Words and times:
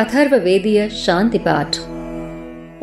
अथर्ववेदीय 0.00 0.78
शान्तिपाठ 1.04 1.76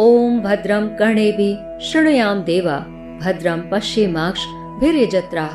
ॐ 0.06 0.40
भद्रं 0.46 0.88
कर्णेभिः, 1.00 1.80
शृणुयां 1.88 2.34
देवा। 2.50 2.78
भद्रं 3.22 3.62
पश्येमाक्षभिर्यजत्राः 3.70 5.54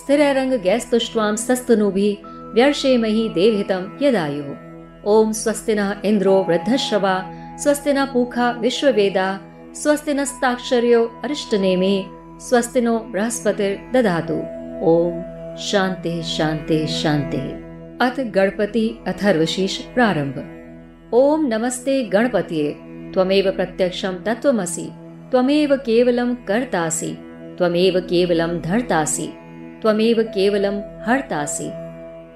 स्थिरैरङ्गैस्तुष्ट्वां 0.00 1.34
सस्तनूभिः 1.44 2.22
व्यर्षेमहि 2.54 3.24
देवहितं 3.34 3.82
यदायुः। 4.04 4.48
ॐ 5.16 5.32
स्वस्ति 5.42 5.74
नः 5.80 6.08
इन्द्रो 6.12 6.36
वृद्धश्रवा 6.48 7.14
स्वस्ति 7.64 7.92
न 7.92 8.06
पूखा 8.14 8.50
विश्ववेदा 8.64 9.28
स्वस्ति 9.82 10.14
नस्ताक्षर्यो 10.14 11.04
अरिष्टनेमे 11.24 11.94
स्वस्ति 12.48 12.80
नो 12.88 12.98
बृहस्पतिर्दधातु 13.12 14.40
ॐ 14.96 15.22
शान्तिः 15.68 16.18
शान्तिः 16.34 16.86
शान्तिः। 17.02 17.46
अथ 18.08 18.16
गणपति 18.38 18.86
अथर्वशीष 19.08 19.78
प्रारम्भ 19.94 20.44
ॐ 21.12 21.48
नमस्ते 21.48 22.02
गणपतये। 22.02 22.72
त्वमेव 23.14 23.50
प्रत्यक्षं 23.50 24.14
तत्त्वमसि। 24.26 24.92
त्वमेव 25.30 25.74
केवलं 25.74 26.34
कर्तासि। 26.34 27.14
त्वमेव 27.58 28.00
केवलं 28.00 28.60
धर्तासि। 28.60 29.26
त्वमेव 29.82 30.22
केवलं 30.22 31.02
हर्तासि। 31.06 31.70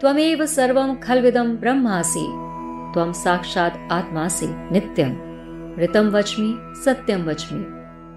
त्वमेव 0.00 0.46
सर्वं 0.46 0.94
खल्विदं 1.02 1.56
ब्रह्मासि। 1.56 2.26
त्वं 2.94 3.12
साक्षात् 3.12 3.92
आत्मासि 3.92 4.46
नित्यम्। 4.46 5.16
ऋतं 5.80 6.10
वच्मि, 6.10 6.54
सत्यं 6.84 7.24
वच्मि। 7.24 7.64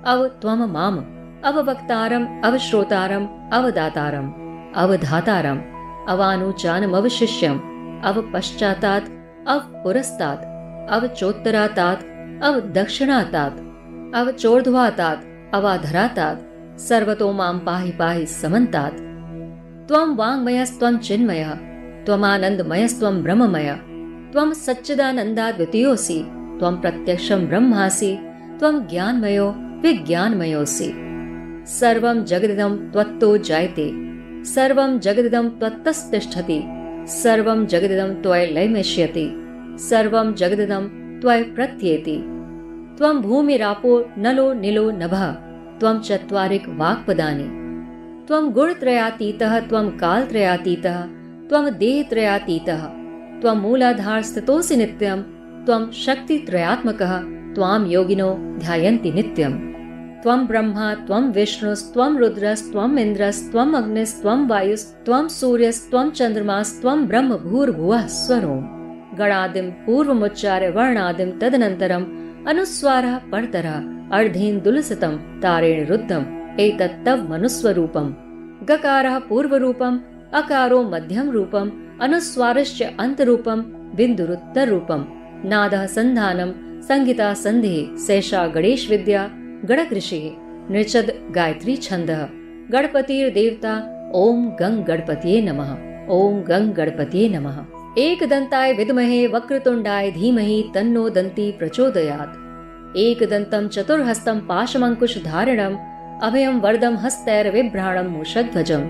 अव 0.05 0.27
त्वम 0.27 0.63
माम। 0.63 0.97
अववक्तारम् 1.43 2.45
अवश्रोतारम् 2.45 3.53
अवदातारम् 3.53 4.31
अवधातारम् 4.75 5.61
अवानुचानमवशिष्यम्। 6.09 7.59
अवपश्चातात् 8.03 9.09
अवपुरस्तात् 9.47 10.50
अवचोत्तरातात्, 10.91 12.03
अवदक्षिणातात्, 12.43 13.59
अवचोर्ध्वातात्, 14.15 15.55
अवाधरातात् 15.55 16.79
सर्वतो 16.79 17.31
माँ 17.31 17.63
पाहि 17.65 17.91
पाहि 17.91 18.25
समन्तात्। 18.25 18.97
त्वं 19.87 20.15
वाङ्मयस्त्वं 20.15 20.97
चिन्मयः, 20.97 21.53
त्वमानन्दमयस्त्वं 22.05 23.23
ब्रह्ममय, 23.23 23.75
त्वं 24.31 24.53
सच्चिदानन्दाद्वितीयोऽसि 24.53 26.23
त्वं 26.29 26.81
प्रत्यक्षं 26.81 27.47
ब्रह्मासि, 27.47 28.17
त्वं 28.59 28.87
ज्ञानमयो 28.87 29.55
विज्ञानमयोऽसि। 29.57 30.93
सर्वं 31.67 32.25
जगदिदं 32.25 32.77
त्वत्तो 32.91 33.37
जायते, 33.37 33.91
सर्वं 34.43 34.99
जगदिदं 34.99 35.49
त्वत्तस्तिष्ठति, 35.49 36.63
सर्वं 37.07 37.65
जगदिदं 37.65 38.21
त्वयि 38.21 38.45
लयमिष्यति। 38.45 39.37
सर्वं 39.77 40.33
जगदिदं 40.33 40.87
त्वयि 41.21 41.43
प्रत्येति। 41.43 42.17
त्वं 42.97 43.21
भूमिरापो 43.21 44.09
नलो 44.17 44.53
निलो 44.53 44.91
नभः, 44.91 45.31
त्वं 45.79 45.99
चत्वारिक 45.99 46.63
वाक्पदानि। 46.69 47.61
त्वं 48.27 48.51
गुणत्रयातीतः, 48.51 49.59
त्वं 49.59 49.89
कालत्रयातीतः, 49.89 51.01
त्वं 51.49 51.77
देहत्रयातीतः, 51.77 52.85
त्वं 53.41 53.55
मूलाधार 53.55 54.21
स्थितोऽसि 54.21 54.75
नित्यं, 54.75 55.21
त्वं 55.65 55.91
शक्तित्रयात्मकः, 55.91 57.21
त्वां 57.53 57.87
योगिनो 57.87 58.37
ध्यायन्ति 58.57 59.11
नित्यम् 59.11 59.71
त्वं 60.21 60.47
ब्रह्मा, 60.47 60.93
त्वं 60.93 61.31
विष्णुस्त्वं 61.31 62.17
रुद्रस्त्वम् 62.17 62.99
इन्द्रस्त्वम् 62.99 63.75
अग्निस्त्वं 63.75 64.47
वायुस्त्वं 64.47 65.27
सूर्यस्त्वं 65.27 66.11
चन्द्रमास्त्वं 66.11 67.07
ब्रह्म 67.07 67.37
भूर्भुवः 67.37 68.07
स्वरोम्। 68.07 68.80
गणादिं 69.19 69.67
पूर्वमुच्चार्य 69.85 70.69
वर्णादिं 70.75 71.29
तदनन्तरम् 71.39 72.05
अनुस्वारः 72.49 73.15
परतरः 73.31 73.75
अर्धेन्दुलसितं 74.17 75.13
तारेण 75.43 75.79
रुद्धम् 75.91 76.29
एतत् 76.65 77.03
तव 77.05 77.19
मनुस्वरूपम्। 77.31 78.09
गकारः 78.69 79.17
पूर्वरूपम् 79.29 79.97
अकारो 80.39 80.79
मध्यम 80.93 81.29
रूपम् 81.35 81.73
अनुस्वारश्च 82.05 82.79
अन्तरूपम् 83.03 83.67
बिन्दुरुत्तररूपम्। 83.97 85.09
नादः 85.51 85.85
सन्धानम् 85.95 86.57
संहिता 86.87 87.33
सन्धिः 87.43 87.95
सैषा 88.05 88.45
गणेश 88.55 88.89
विद्या 88.89 89.23
गणकृषिः। 89.69 90.25
नृचद 90.71 91.07
गायत्री 91.35 91.75
छन्दः। 91.87 92.21
गणपतिर्देवता 92.73 93.73
ॐ 94.23 94.39
गङ् 94.61 94.83
गणपतये 94.89 95.37
नमः। 95.41 95.71
ॐ 96.19 96.41
गङ् 96.49 96.73
गणपतये 96.79 97.27
नमः 97.35 97.57
एकदन्ताय 97.97 98.71
विद्महे 98.73 99.25
वक्रतुण्डाय 99.31 100.09
धीमहि 100.17 100.59
तन्नो 100.75 101.07
दन्ती 101.15 101.49
प्रचोदयात् 101.59 102.37
एकदन्तं 103.05 103.67
चतुर्हस्तं 103.75 104.37
पाशमङ्कुशधारिणम् 104.49 105.75
अभयं 106.27 106.59
वरदं 106.65 106.95
हस्तैर्विभ्राणं 107.03 108.07
मूषध्वजम् 108.13 108.85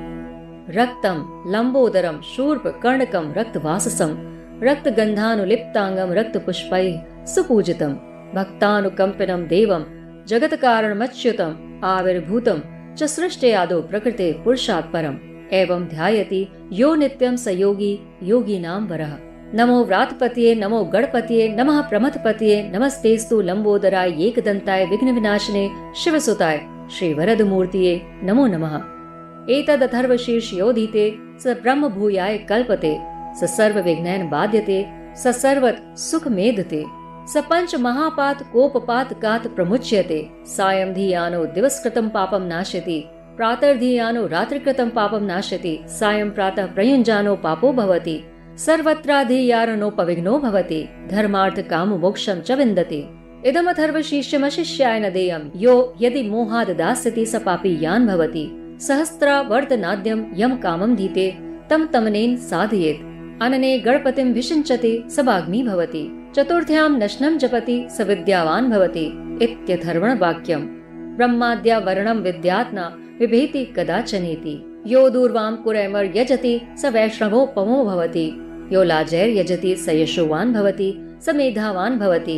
रक्तं 0.78 1.17
लम्बोदरं 1.53 2.22
शूर्प 2.34 2.67
कर्णकं 2.84 3.31
रक्तवाससं 3.38 4.13
रक्तगन्धानुलिप्ताङ्गं 4.67 6.13
रक्तपुष्पैः 6.19 7.25
सुपूजितं 7.33 7.97
भक्तानुकम्पिनं 8.38 9.47
देवं 9.56 9.89
जगत्कारणमच्युतम् 10.33 11.59
आविर्भूतं 11.95 12.62
च 12.97 13.12
सृष्टयादौ 13.18 13.81
प्रकृते 13.89 14.31
पुरुषात् 14.44 14.94
परम् 14.94 15.22
एवं 15.53 15.85
ध्यायति 15.85 16.47
यो 16.72 16.95
नित्यं 16.95 17.35
स 17.35 17.47
योगी 17.47 18.59
वरः। 18.88 19.17
नमो 19.53 19.84
व्रातपतये, 19.84 20.56
नमो 20.56 20.84
गणपतये, 20.84 21.56
नमः 21.59 21.81
प्रमथपतये 21.81 22.72
नमस्तेस्तु 22.75 23.41
लम्बोदराय 23.41 24.09
एकदन्ताय 24.23 24.85
विघ्नविनाशिने 24.85 25.69
शिवसुताय 25.95 26.62
श्रीवरदमूर्तये 26.91 28.01
नमो 28.23 28.47
नमः। 28.47 28.75
एतदथर्वशीर्षयोधीते, 29.56 31.16
स 31.44 31.47
ब्रह्मभूयाय 31.47 32.38
कल्पते, 32.38 32.97
स 33.39 33.44
सर्वविघ्नेन 33.57 34.29
बाध्यते, 34.29 34.85
स 35.16 35.28
सर्वत् 35.28 36.00
सुखमेधते, 36.00 36.85
स 37.28 37.38
पञ्च 37.38 37.75
महापात 37.75 38.44
कोपपात 38.53 39.22
कात 39.22 39.47
प्रमुच्यते, 39.47 40.29
सायं 40.45 40.94
धियानो 40.94 41.45
दिवसकृतं 41.45 42.09
पापं 42.09 42.47
नाशयति 42.47 43.03
प्रातर्धियानो 43.41 44.28
रात्रिकृतं 44.28 44.90
पापं 44.90 45.22
नाशयति 45.22 45.79
सायं 45.88 46.31
प्रातः 46.31 46.66
प्रयुञ्जानो 46.66 47.35
पापो 47.35 47.74
भवति 47.74 48.24
सर्वत्राधियारणोपविघ्नो 48.57 50.40
भवति 50.40 50.90
धर्मार्थ 51.12 51.62
काम 51.69 51.90
मोक्षं 51.90 52.41
च 52.41 52.51
विन्दति। 52.51 53.09
इदमथर्वशिष्यमशिष्याय 53.46 55.00
न 55.00 55.09
देयं, 55.09 55.40
यो 55.56 55.94
यदि 56.01 56.30
मोहाद् 56.30 56.78
दास्यति 56.78 57.25
स 57.25 57.35
पापी 57.35 57.85
यान् 57.85 58.07
भवति। 58.07 58.78
सहस्रावर्तनाद्यं 58.81 60.24
यं 60.34 60.57
कामं 60.57 60.96
धीते, 60.96 61.38
तं 61.69 61.88
तमनेन 61.88 62.38
साधयेत्। 62.38 63.01
अनने 63.44 63.80
गणपतिं 63.80 64.34
विषिञ्चति 64.34 65.03
स 65.09 65.19
वाग्मी 65.19 65.63
भवति। 65.63 66.31
चतुर्थ्यां 66.35 66.90
नश्नं 66.90 67.38
जपति, 67.38 67.88
स 67.90 68.01
विद्यावान् 68.01 68.72
भवति, 68.72 69.06
इत्यथर्वणवाक्यम्। 69.41 70.68
ब्रह्माद्या 71.18 71.80
वर्णं 71.80 72.22
विद्यात्ना 72.22 72.97
बिभेति 73.21 73.65
कदाचनेति। 73.65 74.53
यो 74.87 75.09
दूर्वां 75.09 75.55
कुरैमर् 75.55 76.17
यजति, 76.17 76.61
स 76.77 76.85
वैष्णवोपमो 76.85 77.83
भवति। 77.85 78.25
यो 78.73 78.83
लाजैर्यजति 78.83 79.75
स 79.75 79.89
यशोवान् 79.89 80.53
भवति, 80.53 81.19
स 81.25 81.29
मेधावान् 81.29 81.99
भवति। 81.99 82.37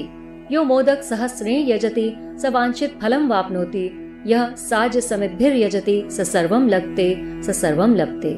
यो 0.51 0.63
मोदक 0.63 1.01
सहस्रेण 1.01 1.67
यजति, 1.67 2.07
स 2.41 2.45
वाञ्छित 2.45 2.99
फलं 3.01 3.27
वाप्नोति। 3.27 3.85
यः 4.27 4.55
साज 4.55 4.97
समिद्भिर्यजति 4.97 6.07
स 6.11 6.21
सर्वं 6.21 6.69
लभते 6.69 7.07
स 7.43 7.55
सर्वं 7.61 7.95
लभते 7.95 8.33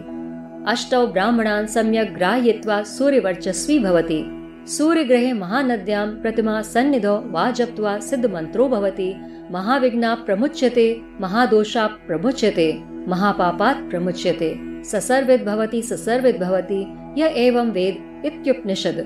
अष्टौ 0.71 1.05
ब्राह्मणान् 1.07 1.67
सम्यक् 1.67 2.13
ग्राह्यत्वा 2.13 2.81
सूर्यवर्चस्वी 2.83 3.79
भवति। 3.79 4.21
सूर्यग्रहे 4.67 5.33
महानद्यां 5.33 6.07
प्रतिमा 6.07 6.61
सन्निधौ 6.61 7.23
वा 7.25 7.51
जप्त्वा 7.51 7.99
सिद्धमन्त्रो 7.99 8.67
भवति। 8.67 9.15
महाविघ्ना 9.51 10.15
प्रमुच्यते, 10.15 11.01
महादोषा 11.21 11.87
प्रमुच्यते, 11.87 12.83
महापापात् 13.07 13.89
प्रमुच्यते। 13.89 14.59
स 14.83 14.95
सर्विद् 14.95 15.45
भवति 15.45 15.81
स 15.81 15.93
सर्विद् 15.93 16.37
भवति, 16.37 16.85
य 17.17 17.25
एवं 17.25 17.71
वेद 17.71 18.23
इत्युपनिषद। 18.25 18.97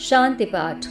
शान्तिपाठ। 0.00 0.86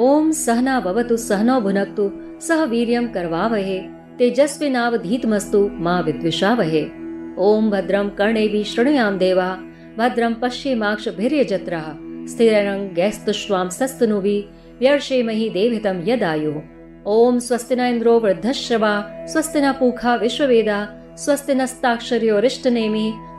ॐ 0.00 0.30
सहना 0.30 0.80
भवतु, 0.80 1.16
सहनौ 1.16 1.60
भुनक्तु, 1.60 2.10
सह 2.40 2.64
वीर्यं 2.64 3.08
करवावहे, 3.08 3.78
तेजस्विनावधीतमस्तु 4.18 5.70
मा 5.72 6.00
विद्विषावहे। 6.00 6.82
ॐ 7.38 7.70
भद्रं 7.70 8.08
कर्णेभिः 8.08 8.64
शृणुयां 8.64 9.18
देवा, 9.18 9.58
भद्रं 9.98 10.34
पश्येमाक्षभिर्यजत्राः 10.34 12.07
ॐ 17.06 17.38
स्वस्ति 17.38 17.76
न 17.76 18.00
वृद्धश्रवा, 18.18 19.04
स्वस्ति 19.26 19.60
न 19.60 19.72
पूखा 19.72 20.14
विश्ववेदा, 20.14 20.88
स्वस्ति 21.18 21.54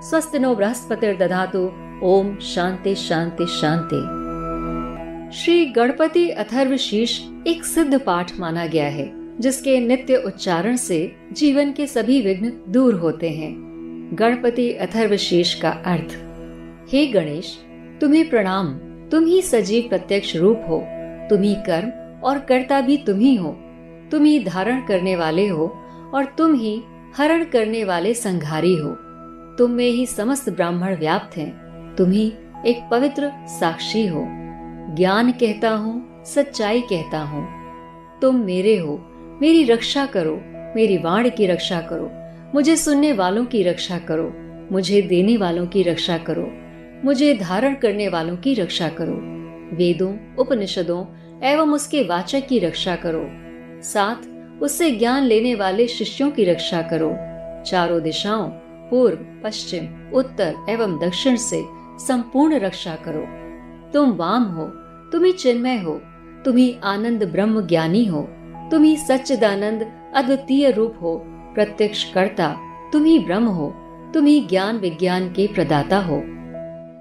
स्वस्ति 0.01 0.39
नो 0.39 0.56
श्री 5.33 5.65
गणपति 5.65 6.30
अथर्व 6.30 6.59
अथर्वशीष 6.59 7.21
एक 7.47 7.63
सिद्ध 7.63 8.00
पाठ 8.01 8.39
माना 8.39 8.65
गया 8.65 8.88
है, 8.88 9.38
जिसके 9.39 9.80
नित्य 9.80 10.15
उच्चारण 10.15 10.75
से 10.75 11.15
जीवन 11.31 11.74
के 11.74 11.88
सभी 11.88 12.21
विघ्न 12.21 12.53
दूर 12.68 12.94
होते 12.94 13.30
हैं। 13.30 13.56
गणपति 14.13 14.74
अथर्वशीष 14.74 15.53
का 15.53 15.69
अर्थ, 15.69 16.19
हे 16.94 17.07
गणेश 17.07 17.65
तुम्हें 18.01 18.29
प्रणाम, 18.29 18.67
तुम 19.11 19.25
ही 19.25 19.41
सजीव 19.41 19.87
प्रत्यक्ष 19.89 20.35
रूप 20.35 20.61
हो, 20.69 20.77
तुम 21.29 21.41
ही 21.41 21.55
कर्म 21.55 21.89
और 22.23 22.39
कर्ता 22.39 22.81
भी 22.81 22.97
तुम 22.97 23.19
ही 23.19 23.35
हो, 23.35 23.51
तुम 24.11 24.23
ही 24.23 24.39
धारण 24.39 24.81
करने 24.85 25.15
वाले 25.15 25.47
हो 25.47 25.67
और 26.13 26.25
तुम 26.37 26.53
ही 26.55 26.81
हरण 27.17 27.43
करने 27.43 27.83
वाले 27.83 28.13
संघारी 28.13 28.75
हो। 28.75 28.89
तुम 29.57 29.71
में 29.71 29.89
ही 29.89 30.05
समस्त 30.05 30.49
ब्राह्मण 30.49 30.95
व्याप्त 30.95 31.37
हैं, 31.37 31.95
तुम 31.95 32.11
ही 32.11 32.33
एक 32.65 32.87
पवित्र 32.91 33.31
साक्षी 33.49 34.07
हो। 34.07 34.23
ज्ञान 34.95 35.31
कहता 35.31 35.69
हूँ, 35.69 36.23
सच्चाई 36.25 36.81
कहता 36.81 37.19
हूँ। 37.19 37.47
तुम 38.21 38.35
मेरे 38.35 38.77
हो, 38.77 38.97
मेरी 39.41 39.63
रक्षा 39.63 40.05
करो, 40.05 40.39
मेरी 40.75 40.97
वाण 40.97 41.29
की 41.29 41.45
रक्षा 41.45 41.81
करो, 41.81 42.09
मुझे 42.55 42.75
सुनने 42.75 43.13
वालों 43.13 43.45
की 43.45 43.63
रक्षा 43.63 43.99
करो, 43.99 44.31
मुझे 44.71 45.01
देने 45.01 45.37
वालों 45.37 45.67
की 45.67 45.83
रक्षा 45.83 46.17
करो। 46.17 46.47
मुझे 47.05 47.33
धारण 47.33 47.75
करने 47.75 48.07
वालों 48.07 48.37
की 48.37 48.53
रक्षा 48.53 48.89
करो। 48.89 49.39
वेदों, 49.75 50.35
उपनिषदों 50.35 51.05
एवं 51.43 51.73
उसके 51.73 52.03
वाचक 52.03 52.47
की 52.47 52.59
रक्षा 52.59 52.95
करो। 52.95 53.25
साथ, 53.81 54.15
उससे 54.63 54.91
ज्ञान 54.91 55.23
लेने 55.23 55.55
वाले 55.55 55.87
शिष्यों 55.87 56.31
की 56.31 56.43
रक्षा 56.43 56.81
करो। 56.81 57.15
चारों 57.63 58.01
दिशाओं, 58.01 58.49
पूर्व, 58.89 59.17
पश्चिम, 59.43 60.11
उत्तर 60.13 60.55
एवं 60.69 60.99
दक्षिण 60.99 61.35
से 61.35 61.63
संपूर्ण 61.99 62.59
रक्षा 62.59 62.95
करो। 62.95 63.25
तुम 63.91 64.11
वाम 64.11 64.43
हो, 64.43 64.65
तुम 65.11 65.23
ही 65.23 65.31
चिन्मय 65.31 65.77
हो, 65.77 66.01
तुम 66.45 66.57
ही 66.57 66.77
आनंद 66.83 67.23
ब्रह्म 67.23 67.67
ज्ञानी 67.67 68.05
हो, 68.05 68.21
तुम 68.71 68.83
ही 68.83 68.97
सच्चिदानंद 68.97 70.11
अद्वितीय 70.15 70.71
रूप 70.71 70.95
हो, 71.01 71.23
प्रत्यक्ष 71.27 72.13
कर्ता, 72.13 72.55
तुम 72.93 73.05
ही 73.05 73.19
ब्रह्म 73.19 73.45
हो, 73.45 73.75
तुम 74.13 74.25
ही 74.25 74.41
ज्ञान 74.41 74.77
विज्ञान 74.77 75.33
के 75.33 75.47
प्रदाता 75.47 75.97
हो। 75.97 76.23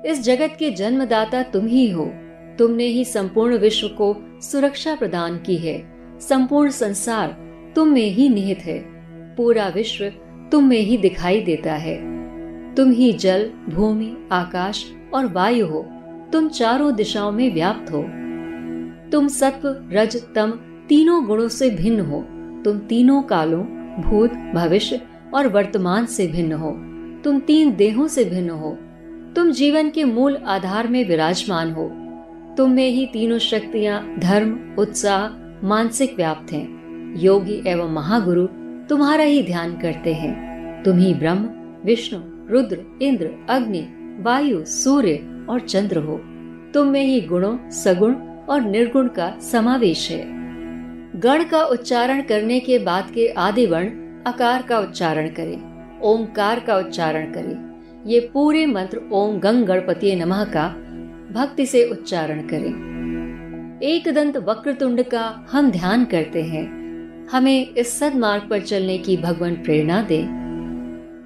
इस 0.06 0.22
जगत 0.22 0.56
के 0.58 0.70
जन्मदाता 0.70 1.42
तुम 1.42 1.66
ही 1.66 1.90
हो। 1.90 2.10
तुमने 2.58 2.84
ही 2.84 3.04
संपूर्ण 3.04 3.58
विश्व 3.58 3.88
को 3.88 4.16
सुरक्षा 4.40 4.94
प्रदान 4.94 5.38
की 5.38 5.56
है। 5.56 5.92
संपूर्ण 6.20 6.70
संसार 6.70 7.36
तुम 7.76 7.88
में 7.88 8.10
ही 8.10 8.28
निहित 8.28 8.58
है। 8.58 8.78
पूरा 9.34 9.68
विश्व 9.68 10.04
तुम 10.52 10.64
में 10.64 10.80
ही 10.80 10.96
दिखाई 10.96 11.40
देता 11.40 11.72
है। 11.74 11.96
तुम 12.74 12.90
ही 12.90 13.12
जल, 13.12 13.50
भूमि, 13.68 14.16
आकाश 14.32 14.92
और 15.14 15.26
वायु 15.26 15.66
हो। 15.66 15.86
तुम 16.32 16.48
चारों 16.48 16.94
दिशाओं 16.94 17.32
में 17.32 17.54
व्याप्त 17.54 17.92
हो। 17.92 18.02
तुम 19.10 19.28
सत्व, 19.28 19.88
रज, 19.92 20.22
तम 20.34 20.50
तीनों 20.88 21.26
गुणों 21.26 21.48
से 21.48 21.70
भिन्न 21.70 22.00
हो। 22.00 22.24
तुम 22.64 22.78
तीनों 22.78 23.22
कालों, 23.22 23.62
भूत, 24.02 24.32
भविष्य 24.32 25.00
और 25.34 25.48
वर्तमान 25.48 26.06
से 26.06 26.26
भिन्न 26.26 26.52
हो। 26.52 26.70
तुम 27.24 27.40
तीन 27.40 27.76
देहों 27.76 28.06
से 28.06 28.24
भिन्न 28.24 28.50
हो। 28.50 28.78
तुम 29.38 29.50
जीवन 29.50 29.90
के 29.90 30.05
मूल 30.05 30.37
आधार 30.37 30.88
में 30.88 31.08
विराजमान 31.08 31.73
हो। 31.73 31.88
तुम 32.56 32.70
में 32.70 32.88
ही 32.88 33.06
तीनों 33.06 33.38
शक्तियाँ, 33.38 34.17
धर्म, 34.19 34.76
उत्साह, 34.79 35.26
मानसिक 35.67 36.17
व्याप्त 36.17 36.52
हैं। 36.52 36.69
योगी 37.17 37.62
एवं 37.67 37.93
महागुरु 37.93 38.46
तुम्हारा 38.88 39.25
ही 39.25 39.43
ध्यान 39.43 39.79
करते 39.79 40.14
हैं। 40.14 40.82
तुम 40.82 40.99
ही 40.99 41.14
ब्रह्म, 41.14 41.50
विष्णु, 41.85 42.20
रुद्र, 42.50 42.99
इंद्र, 43.02 43.46
अग्नि, 43.50 43.88
वायु, 44.20 44.64
सूर्य 44.64 45.46
और 45.50 45.61
चंद्र 45.61 45.99
हो। 45.99 46.20
तुम 46.75 46.87
में 46.87 47.02
ही 47.02 47.20
गुणों, 47.20 47.70
सगुण 47.70 48.14
और 48.49 48.61
निर्गुण 48.61 49.08
का 49.08 49.38
समावेश 49.41 50.11
है। 50.11 50.25
गण 51.20 51.44
का 51.44 51.64
उच्चारण 51.64 52.23
करने 52.23 52.61
के 52.61 52.79
बाद 52.79 53.11
के 53.14 53.29
आदि 53.29 53.67
वर्ण 53.67 53.87
आकार 54.26 54.62
का 54.62 54.79
उच्चारण 54.79 55.29
करें। 55.29 55.58
ओंकार 56.00 56.61
का 56.61 56.76
उच्चारण 56.76 57.32
करें। 57.32 57.68
ये 58.08 58.31
पूरे 58.34 58.66
मंत्र 58.66 59.00
ओम 59.12 59.38
गंग 59.38 59.64
गणपति 59.64 60.16
नमः 60.16 60.44
का 60.44 60.69
भक्ति 61.32 61.66
से 61.66 61.84
उच्चारण 61.84 62.40
करें। 62.40 63.81
एक 63.82 64.08
दंत 64.08 64.37
वक्रतुंड 64.37 65.02
का 65.02 65.46
हम 65.50 65.70
ध्यान 65.70 66.05
करते 66.05 66.43
हैं। 66.43 66.78
हमें 67.28 67.75
इस 67.75 67.99
सदमार्ग 67.99 68.49
पर 68.50 68.60
चलने 68.60 68.99
की 68.99 69.16
भगवान 69.16 69.55
प्रेरणा 69.55 70.02
दे। 70.02 70.22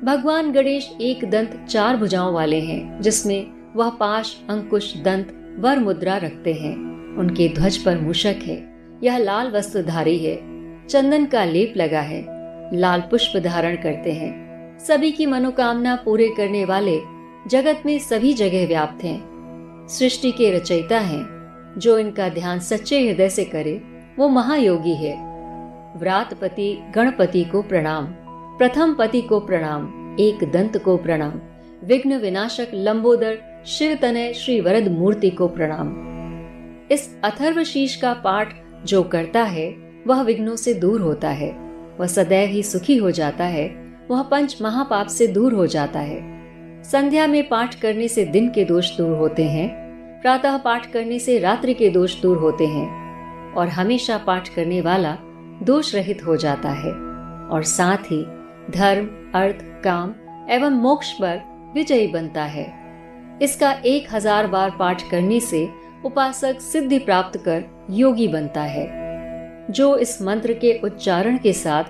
भगवान 0.07 0.53
गणेश 0.53 0.93
एक 1.01 1.31
दंत 1.31 1.67
चार 1.71 1.97
भुजाओं 1.97 2.35
वाले 2.35 2.61
हैं, 2.61 3.01
जिसमें 3.01 3.47
वह 3.77 3.91
पाश, 3.91 4.43
अंकुश, 4.51 4.97
दंत, 4.97 5.57
वर 5.59 5.79
मुद्रा 5.79 6.17
रखते 6.17 6.53
हैं। 6.53 6.77
उनके 7.17 7.49
ध्वज 7.49 7.77
पर 7.77 7.99
मूषक 7.99 8.37
है। 8.43 8.75
यह 9.05 9.19
लाल 9.19 9.51
वस्त्रधारी 9.51 10.19
है। 10.19 10.37
चंदन 10.87 11.27
का 11.27 11.45
लेप 11.45 11.75
लगा 11.77 12.01
है। 12.01 12.27
लाल 12.79 13.01
पुष्प 13.01 13.39
धारण 13.39 13.77
करते 13.77 14.13
हैं। 14.13 14.42
सभी 14.89 15.13
की 15.13 15.27
मनोकामना 15.27 15.97
पूरे 15.97 16.29
करने 16.37 16.65
वाले 16.65 17.01
जगत 17.47 17.83
में 17.87 17.99
सभी 17.99 18.33
जगह 18.33 18.67
व्याप्त 18.67 19.05
हैं। 19.05 19.23
सृष्टि 19.91 20.33
के 20.33 20.51
रचयिता 20.51 20.99
हैं। 20.99 21.27
जो 21.79 21.99
इनका 21.99 22.29
ध्यान 22.29 22.59
सच्चे 22.59 23.09
हृदय 23.09 23.29
से 23.29 23.45
करे, 23.45 23.83
वो 24.19 24.29
महायोगी 24.29 24.95
है। 24.95 25.15
व्रातपति 25.97 26.79
गणपति 26.95 27.45
को 27.45 27.63
प्रणाम। 27.63 28.07
प्रथम 28.59 28.95
पति 28.95 29.21
को 29.21 29.41
प्रणाम। 29.41 30.17
एक 30.21 30.51
दंत 30.53 30.79
को 30.79 30.97
प्रणाम। 30.97 31.41
विघ्न 31.87 32.17
विनाशक 32.19 32.69
लंबोदर 32.75 33.63
शिव 33.67 33.99
तनय 34.03 34.33
श्री 34.33 34.61
वरद 34.61 34.89
मूर्ति 34.89 35.31
को 35.31 35.49
प्रणाम। 35.49 35.89
इस 36.93 37.19
अथर्वशीष 37.25 37.97
का 37.97 38.15
पाठ 38.15 38.55
जो 38.85 39.03
करता 39.03 39.43
है, 39.43 39.75
वह 40.07 40.23
विघ्नों 40.23 40.57
से 40.57 40.75
दूर 40.75 41.01
होता 41.01 41.31
है। 41.31 41.53
वह 42.01 42.07
सदैव 42.07 42.49
ही 42.49 42.63
सुखी 42.63 42.97
हो 42.97 43.11
जाता 43.11 43.45
है। 43.45 43.82
वह 44.11 44.23
पंच 44.23 44.57
महापाप 44.63 45.07
से 45.07 45.27
दूर 45.27 45.53
हो 45.53 45.67
जाता 45.67 46.01
है। 46.01 46.21
संध्या 46.83 47.27
में 47.27 47.49
पाठ 47.49 47.75
करने 47.81 48.09
से 48.09 48.25
दिन 48.25 48.49
के 48.49 48.65
दोष 48.65 48.97
दूर 48.97 49.17
होते 49.17 49.45
हैं, 49.45 49.69
प्रातः 50.23 50.57
पाठ 50.57 50.91
करने 50.93 51.19
से 51.19 51.39
रात्रि 51.39 51.75
के 51.75 51.89
दोष 51.91 52.21
दूर 52.23 52.37
होते 52.37 52.67
हैं, 52.67 53.55
और 53.55 53.69
हमेशा 53.69 54.19
पाठ 54.19 54.49
करने 54.49 54.81
वाला 54.81 55.17
दोष 55.63 55.95
रहित 55.95 56.27
हो 56.27 56.37
जाता 56.37 56.71
है। 56.71 56.93
और 57.49 57.63
साथ 57.63 58.11
ही 58.11 58.23
धर्म, 58.71 59.07
अर्थ, 59.35 59.63
काम 59.85 60.15
एवं 60.51 60.71
मोक्ष 60.71 61.13
पर 61.13 61.41
विजयी 61.75 62.07
बनता 62.07 62.45
है। 62.45 62.67
इसका 63.43 63.73
एक 63.73 64.07
हज़ार 64.13 64.47
बार 64.47 64.71
पाठ 64.71 65.11
करने 65.11 65.41
से 65.41 65.69
उपासक 66.05 66.61
सिद्धि 66.61 66.99
प्राप्त 66.99 67.39
कर 67.39 67.65
योगी 67.91 68.29
बनता 68.29 68.63
है। 68.63 69.67
जो 69.71 69.97
इस 69.97 70.21
मंत्र 70.23 70.53
के 70.55 70.73
उच्चारण 70.85 71.37
के 71.39 71.53
साथ 71.53 71.85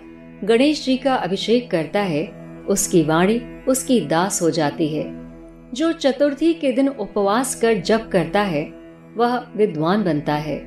गणेश 0.45 0.85
जी 0.85 0.97
का 0.97 1.15
अभिषेक 1.15 1.71
करता 1.71 2.01
है, 2.01 2.33
उसकी 2.69 3.03
वाणी 3.03 3.65
उसकी 3.69 4.01
दास 4.01 4.43
हो 4.43 4.51
जाती 4.51 4.89
है। 4.89 5.33
जो 5.75 5.93
चतुर्थी 5.93 6.55
के 6.55 6.73
दिन 6.73 6.89
उपवास 6.89 7.55
कर 7.55 7.75
जप 7.75 8.11
करता 8.13 8.43
है, 8.43 8.73
वह 9.17 9.47
विद्वान 9.57 10.05
बनता 10.05 10.35
है। 10.35 10.63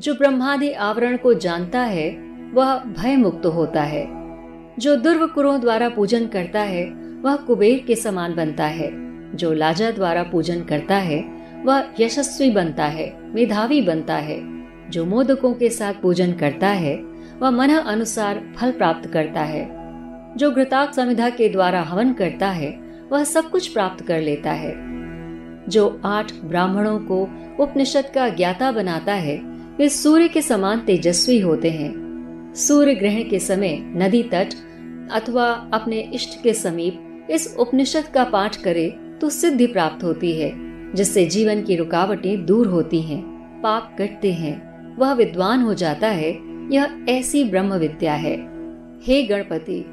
जो 0.00 0.14
ब्रह्मादि 0.14 0.72
आवरण 0.72 1.16
को 1.16 1.34
जानता 1.34 1.80
है, 1.80 2.10
वह 2.54 2.78
भय 2.78 3.16
मुक्त 3.16 3.46
होता 3.46 3.82
है। 3.82 4.08
जो 4.78 4.96
दुर्वकुरों 4.96 5.60
द्वारा 5.60 5.88
पूजन 5.88 6.26
करता 6.26 6.60
है, 6.60 6.84
वह 7.22 7.36
कुबेर 7.36 7.84
के 7.86 7.96
समान 7.96 8.34
बनता 8.34 8.64
है। 8.64 8.90
जो 9.36 9.52
लाजा 9.52 9.90
द्वारा 9.90 10.22
पूजन 10.22 10.60
करता 10.60 10.96
है, 10.96 11.24
वह 11.64 11.84
यशस्वी 12.00 12.50
बनता 12.50 12.84
है, 12.84 13.34
मेधावी 13.34 13.82
बनता 13.82 14.16
है। 14.16 14.62
जो 14.90 15.04
मोदकों 15.04 15.54
के 15.54 15.70
साथ 15.70 15.94
पूजन 16.02 16.32
करता 16.32 16.68
है 16.68 17.11
वह 17.42 17.50
मन 17.50 17.70
अनुसार 17.70 18.42
फल 18.56 18.70
प्राप्त 18.70 19.08
करता 19.10 19.40
है। 19.40 19.64
जो 20.36 20.50
घृताक 20.50 20.92
संविधा 20.94 21.30
के 21.30 21.48
द्वारा 21.48 21.80
हवन 21.82 22.12
करता 22.12 22.50
है 22.50 22.70
वह 23.12 23.24
सब 23.24 23.50
कुछ 23.50 23.66
प्राप्त 23.68 24.06
कर 24.06 24.20
लेता 24.20 24.52
है। 24.52 24.74
जो 25.68 26.00
आठ 26.04 26.32
ब्राह्मणों 26.32 26.98
को 26.98 27.22
उपनिषद 27.60 28.04
का 28.14 28.28
ज्ञाता 28.28 28.70
बनाता 28.72 29.14
है 29.14 29.36
वे 29.78 29.88
सूर्य 29.88 30.28
के 30.28 30.42
समान 30.42 30.80
तेजस्वी 30.80 31.38
होते 31.38 31.70
हैं। 31.70 32.52
सूर्य 32.56 32.94
ग्रहण 32.94 33.28
के 33.28 33.38
समय 33.38 33.76
नदी 33.96 34.22
तट 34.22 34.54
अथवा 35.12 35.70
अपने 35.72 36.00
इष्ट 36.14 36.42
के 36.42 36.54
समीप 36.54 37.26
इस 37.30 37.56
उपनिषद 37.58 38.04
का 38.04 38.24
पाठ 38.24 38.56
करे 38.56 38.88
तो 39.20 39.28
सिद्धि 39.30 39.66
प्राप्त 39.66 40.04
होती 40.04 40.32
है 40.40 40.52
जिससे 40.94 41.26
जीवन 41.26 41.62
की 41.62 41.76
रुकावटें 41.76 42.44
दूर 42.46 42.66
होती 42.66 43.00
हैं, 43.00 43.22
पाप 43.62 43.96
कटते 43.98 44.32
हैं 44.32 44.96
वह 44.96 45.12
विद्वान 45.12 45.62
हो 45.62 45.74
जाता 45.74 46.08
है 46.08 46.32
यह 46.70 47.06
ऐसी 47.08 47.44
ब्रह्म 47.44 47.74
विद्या 47.74 48.14
है। 48.14 48.36
हे 49.02 49.22
गणपति, 49.22 49.84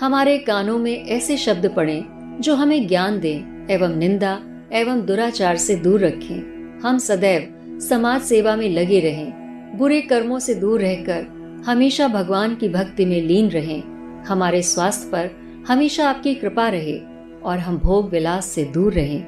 हमारे 0.00 0.38
कानों 0.38 0.78
में 0.78 1.06
ऐसे 1.06 1.36
शब्द 1.36 1.72
पड़े 1.76 2.04
जो 2.40 2.54
हमें 2.54 2.86
ज्ञान 2.86 3.20
दें 3.20 3.66
एवं 3.70 3.96
निंदा 3.96 4.38
एवं 4.72 5.06
दुराचार 5.06 5.56
से 5.56 5.74
दूर 5.74 6.00
रखें। 6.00 6.80
हम 6.80 6.98
सदैव 6.98 7.54
समाज 7.80 8.20
सेवा 8.20 8.56
में 8.56 8.70
लगे 8.70 9.00
रहें, 9.00 9.32
बुरे 9.78 10.00
कर्मों 10.00 10.38
से 10.38 10.54
दूर 10.54 10.80
रहकर 10.80 11.26
हमेशा 11.66 12.08
भगवान 12.08 12.54
की 12.54 12.68
भक्ति 12.68 13.04
में 13.04 13.22
लीन 13.22 13.48
रहें। 13.48 13.82
हमारे 14.24 14.62
स्वास्थ्य 14.62 15.08
पर 15.12 15.30
हमेशा 15.68 16.10
आपकी 16.10 16.34
कृपा 16.34 16.68
रहे 16.68 16.98
और 17.42 17.58
हम 17.58 17.78
भोग 17.78 18.10
विलास 18.10 18.46
से 18.46 18.64
दूर 18.64 18.92
रहें। 18.92 19.24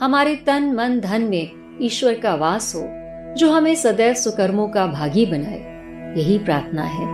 हमारे 0.00 0.34
तन, 0.34 0.72
मन, 0.72 1.00
धन 1.00 1.22
में 1.22 1.50
ईश्वर 1.82 2.14
का 2.14 2.34
वास 2.34 2.74
हो, 2.76 2.86
जो 3.34 3.50
हमें 3.50 3.74
सदैव 3.74 4.14
सुकर्मों 4.14 4.68
का 4.68 4.86
भागी 4.86 5.26
बनाए। 5.26 5.75
यही 6.16 6.38
प्रार्थना 6.38 6.82
है। 6.82 7.06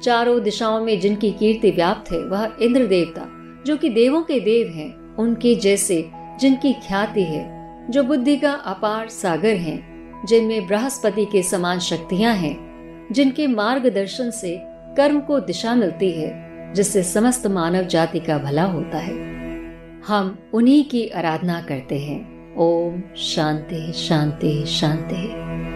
चारों 0.00 0.42
दिशाओं 0.42 0.80
में 0.80 1.00
जिनकी 1.00 1.30
कीर्ति 1.30 1.70
व्याप्त 1.70 2.12
है 2.12 2.18
वह 2.18 2.52
इंद्र 2.62 2.86
देवता 2.86 3.26
जो 3.66 3.76
कि 3.76 3.88
देवों 3.88 4.22
के 4.22 4.40
देव 4.40 4.68
हैं, 4.68 5.16
उनके 5.16 5.54
जैसे 5.54 6.10
जिनकी 6.40 6.72
ख्याति 6.72 7.22
है 7.22 7.58
जो 7.90 8.02
बुद्धि 8.02 8.36
का 8.36 8.52
अपार 8.52 9.08
सागर 9.08 9.54
हैं, 9.54 9.88
जिनमें 10.26 10.66
बृहस्पति 10.66 11.24
के 11.24 11.42
समान 11.42 11.78
शक्तियाँ 11.78 12.34
हैं 12.34 12.68
जिनके 13.12 13.46
मार्गदर्शन 13.46 14.30
से 14.30 14.58
कर्म 14.96 15.20
को 15.20 15.40
दिशा 15.40 15.74
मिलती 15.74 16.10
है 16.10 16.72
जिससे 16.74 17.02
समस्त 17.02 17.46
मानव 17.46 17.82
जाति 17.82 18.20
का 18.20 18.38
भला 18.38 18.64
होता 18.64 18.98
है। 18.98 19.28
हम 20.06 20.38
उन्हीं 20.54 20.84
की 20.84 21.08
आराधना 21.08 21.60
करते 21.60 21.98
हैं। 21.98 22.56
ओम 22.56 23.02
शांति 23.16 23.92
शांति 23.92 24.64
शांति। 24.66 25.67